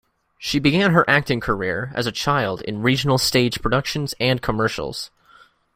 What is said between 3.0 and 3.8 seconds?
stage